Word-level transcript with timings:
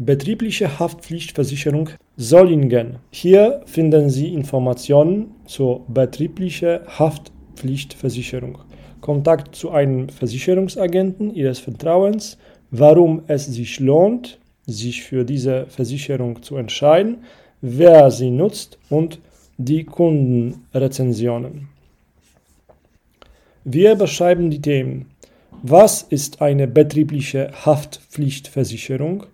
Betriebliche 0.00 0.78
Haftpflichtversicherung 0.78 1.90
Solingen. 2.16 3.00
Hier 3.10 3.62
finden 3.66 4.10
Sie 4.10 4.32
Informationen 4.32 5.32
zur 5.44 5.84
betrieblichen 5.88 6.78
Haftpflichtversicherung. 6.86 8.58
Kontakt 9.00 9.56
zu 9.56 9.72
einem 9.72 10.08
Versicherungsagenten 10.08 11.34
Ihres 11.34 11.58
Vertrauens, 11.58 12.38
warum 12.70 13.22
es 13.26 13.46
sich 13.46 13.80
lohnt, 13.80 14.38
sich 14.66 15.02
für 15.02 15.24
diese 15.24 15.66
Versicherung 15.66 16.44
zu 16.44 16.54
entscheiden, 16.54 17.24
wer 17.60 18.12
sie 18.12 18.30
nutzt 18.30 18.78
und 18.90 19.18
die 19.56 19.82
Kundenrezensionen. 19.82 21.70
Wir 23.64 23.96
beschreiben 23.96 24.48
die 24.48 24.62
Themen. 24.62 25.06
Was 25.64 26.02
ist 26.02 26.40
eine 26.40 26.68
betriebliche 26.68 27.50
Haftpflichtversicherung? 27.64 29.24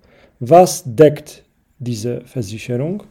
Was 0.41 0.83
deckt 0.85 1.45
diese 1.79 2.23
Versicherung? 2.23 3.05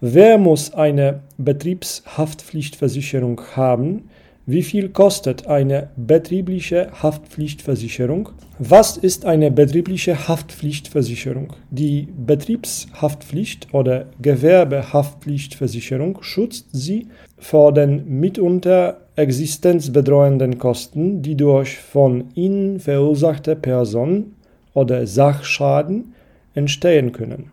Wer 0.00 0.38
muss 0.38 0.74
eine 0.74 1.22
Betriebshaftpflichtversicherung 1.38 3.40
haben? 3.56 4.10
Wie 4.44 4.62
viel 4.62 4.90
kostet 4.90 5.46
eine 5.46 5.88
betriebliche 5.96 6.90
Haftpflichtversicherung? 7.02 8.28
Was 8.58 8.98
ist 8.98 9.24
eine 9.24 9.50
betriebliche 9.50 10.28
Haftpflichtversicherung? 10.28 11.54
Die 11.70 12.06
Betriebshaftpflicht 12.26 13.72
oder 13.72 14.04
Gewerbehaftpflichtversicherung 14.20 16.22
schützt 16.22 16.66
Sie 16.72 17.06
vor 17.38 17.72
den 17.72 18.20
mitunter 18.20 19.00
existenzbedrohenden 19.16 20.58
Kosten, 20.58 21.22
die 21.22 21.36
durch 21.36 21.78
von 21.78 22.24
Ihnen 22.34 22.78
verursachte 22.78 23.56
Person- 23.56 24.34
oder 24.74 25.06
Sachschaden 25.06 26.12
entstehen 26.58 27.12
können. 27.12 27.50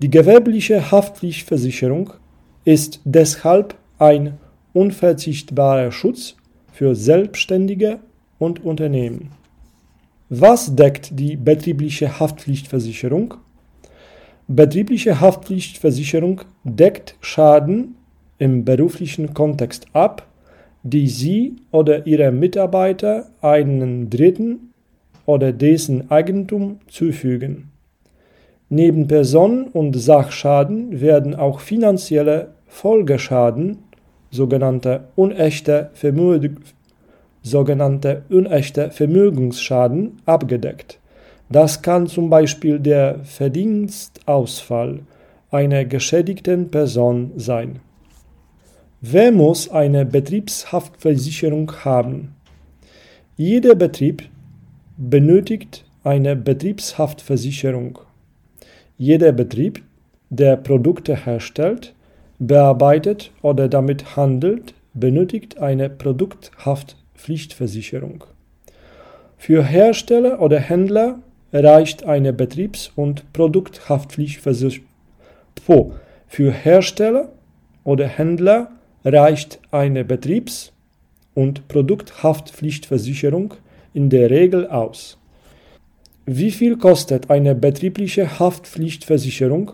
Die 0.00 0.10
gewerbliche 0.10 0.90
Haftpflichtversicherung 0.90 2.12
ist 2.64 3.00
deshalb 3.04 3.74
ein 3.98 4.38
unverzichtbarer 4.72 5.92
Schutz 5.92 6.36
für 6.72 6.94
Selbstständige 6.94 8.00
und 8.38 8.64
Unternehmen. 8.64 9.30
Was 10.28 10.76
deckt 10.76 11.18
die 11.18 11.36
betriebliche 11.36 12.20
Haftpflichtversicherung? 12.20 13.34
Betriebliche 14.46 15.20
Haftpflichtversicherung 15.20 16.42
deckt 16.64 17.16
Schaden 17.20 17.96
im 18.38 18.64
beruflichen 18.64 19.34
Kontext 19.34 19.86
ab, 19.94 20.26
die 20.82 21.08
Sie 21.08 21.56
oder 21.70 22.06
Ihre 22.06 22.30
Mitarbeiter 22.30 23.30
einen 23.40 24.10
Dritten 24.10 24.72
oder 25.26 25.52
dessen 25.52 26.10
Eigentum 26.10 26.78
zufügen. 26.88 27.70
Neben 28.70 29.08
Personen- 29.08 29.68
und 29.68 29.94
Sachschaden 29.94 31.00
werden 31.00 31.34
auch 31.34 31.60
finanzielle 31.60 32.54
Folgeschaden 32.66 33.78
sogenannte 34.30 35.04
unechte, 35.16 35.90
Vermög 35.94 36.52
sogenannte 37.42 38.24
unechte 38.28 38.90
Vermögensschaden 38.90 40.18
abgedeckt. 40.26 40.98
Das 41.48 41.80
kann 41.80 42.06
zum 42.06 42.28
Beispiel 42.28 42.78
der 42.78 43.20
Verdienstausfall 43.24 45.00
einer 45.50 45.86
geschädigten 45.86 46.70
Person 46.70 47.32
sein. 47.36 47.80
Wer 49.00 49.32
muss 49.32 49.70
eine 49.70 50.04
Betriebshaftversicherung 50.04 51.72
haben? 51.84 52.34
Jeder 53.36 53.74
Betrieb 53.76 54.28
benötigt 54.98 55.84
eine 56.04 56.36
Betriebshaftversicherung. 56.36 58.00
Jeder 59.00 59.30
Betrieb, 59.30 59.84
der 60.28 60.56
Produkte 60.56 61.14
herstellt, 61.14 61.94
bearbeitet 62.40 63.30
oder 63.42 63.68
damit 63.68 64.16
handelt, 64.16 64.74
benötigt 64.92 65.58
eine 65.58 65.88
Produkthaftpflichtversicherung. 65.88 68.24
Für 69.36 69.62
Hersteller 69.62 70.42
oder 70.42 70.58
Händler 70.58 71.20
reicht 71.52 72.06
eine 72.06 72.32
Betriebs- 72.32 72.90
und 72.96 73.32
Produkthaftpflichtversicherung. 73.32 74.82
Für 76.26 76.50
Hersteller 76.50 77.28
oder 77.84 78.08
Händler 78.08 78.72
reicht 79.04 79.60
eine 79.70 80.04
Betriebs- 80.04 80.72
und 81.34 81.68
Produkthaftpflichtversicherung 81.68 83.54
in 83.94 84.10
der 84.10 84.28
Regel 84.30 84.66
aus. 84.66 85.18
Wie 86.30 86.50
viel 86.50 86.76
kostet 86.76 87.30
eine 87.30 87.54
betriebliche 87.54 88.38
Haftpflichtversicherung? 88.38 89.70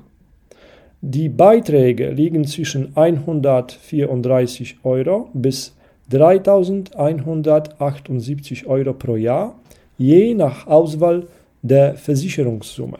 Die 1.01 1.29
Beiträge 1.29 2.11
liegen 2.11 2.45
zwischen 2.45 2.97
134 2.97 4.77
Euro 4.85 5.31
bis 5.35 5.75
3178 6.11 8.69
Euro 8.69 8.93
pro 8.93 9.17
Jahr, 9.17 9.59
je 9.99 10.33
nach 10.35 10.69
Auswahl 10.69 11.27
der 11.63 11.97
Versicherungssumme 11.97 12.99